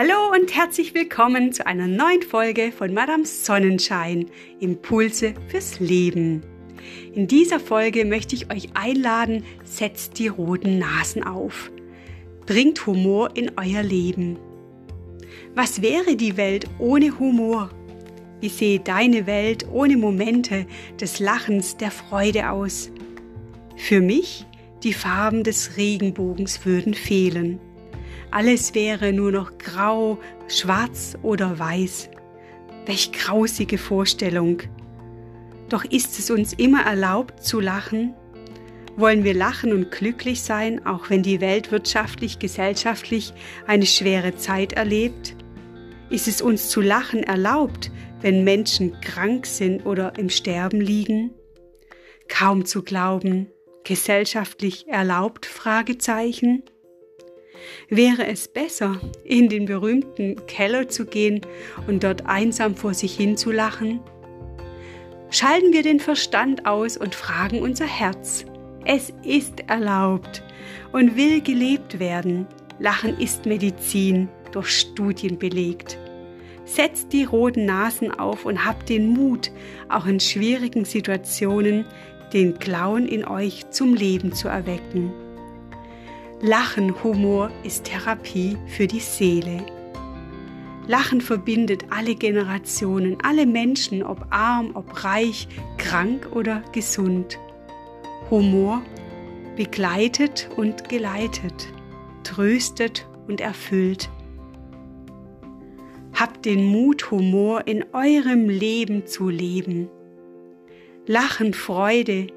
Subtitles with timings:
[0.00, 4.26] Hallo und herzlich willkommen zu einer neuen Folge von Madame Sonnenschein,
[4.60, 6.44] Impulse fürs Leben.
[7.16, 11.72] In dieser Folge möchte ich euch einladen, setzt die roten Nasen auf.
[12.46, 14.38] Bringt Humor in euer Leben.
[15.56, 17.70] Was wäre die Welt ohne Humor?
[18.40, 20.68] Wie sehe deine Welt ohne Momente
[21.00, 22.92] des Lachens, der Freude aus?
[23.76, 24.46] Für mich,
[24.84, 27.58] die Farben des Regenbogens würden fehlen.
[28.30, 32.10] Alles wäre nur noch grau, schwarz oder weiß.
[32.86, 34.62] Welch grausige Vorstellung.
[35.68, 38.14] Doch ist es uns immer erlaubt zu lachen?
[38.96, 43.32] Wollen wir lachen und glücklich sein, auch wenn die Welt wirtschaftlich, gesellschaftlich
[43.66, 45.36] eine schwere Zeit erlebt?
[46.10, 47.90] Ist es uns zu lachen erlaubt,
[48.22, 51.30] wenn Menschen krank sind oder im Sterben liegen?
[52.28, 53.48] Kaum zu glauben,
[53.84, 55.46] gesellschaftlich erlaubt?
[55.46, 56.62] Fragezeichen.
[57.88, 61.40] Wäre es besser, in den berühmten Keller zu gehen
[61.86, 64.00] und dort einsam vor sich hin zu lachen?
[65.30, 68.44] Schalten wir den Verstand aus und fragen unser Herz.
[68.84, 70.42] Es ist erlaubt
[70.92, 72.46] und will gelebt werden.
[72.78, 75.98] Lachen ist Medizin, durch Studien belegt.
[76.64, 79.50] Setzt die roten Nasen auf und habt den Mut,
[79.88, 81.84] auch in schwierigen Situationen
[82.32, 85.12] den Clown in euch zum Leben zu erwecken.
[86.40, 89.66] Lachen, Humor ist Therapie für die Seele.
[90.86, 97.40] Lachen verbindet alle Generationen, alle Menschen, ob arm, ob reich, krank oder gesund.
[98.30, 98.82] Humor
[99.56, 101.66] begleitet und geleitet,
[102.22, 104.08] tröstet und erfüllt.
[106.14, 109.88] Habt den Mut, Humor in eurem Leben zu leben.
[111.04, 112.28] Lachen, Freude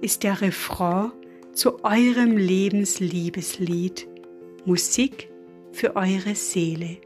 [0.00, 1.10] ist der Refrain
[1.52, 4.08] zu eurem Lebensliebeslied.
[4.64, 5.28] Musik
[5.72, 6.98] für eure Seele.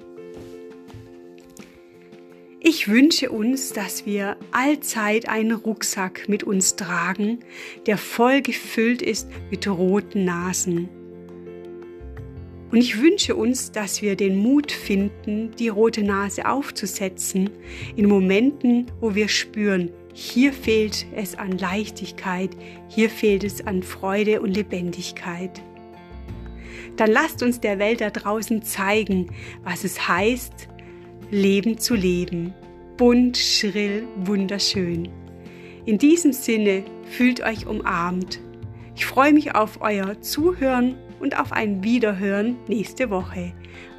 [2.61, 7.41] Ich wünsche uns, dass wir allzeit einen Rucksack mit uns tragen,
[7.87, 10.89] der voll gefüllt ist mit roten Nasen.
[12.71, 17.51] Und ich wünsche uns, dass wir den Mut finden, die rote Nase aufzusetzen
[17.95, 22.49] in Momenten, wo wir spüren, hier fehlt es an Leichtigkeit,
[22.89, 25.61] hier fehlt es an Freude und Lebendigkeit.
[26.97, 29.29] Dann lasst uns der Welt da draußen zeigen,
[29.63, 30.69] was es heißt,
[31.31, 32.55] Leben zu leben.
[32.97, 35.11] Bunt, schrill, wunderschön.
[35.85, 38.41] In diesem Sinne fühlt euch umarmt.
[38.95, 43.53] Ich freue mich auf euer Zuhören und auf ein Wiederhören nächste Woche.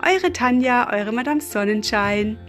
[0.03, 2.39] Eure Tanja, eure Madame Sonnenschein.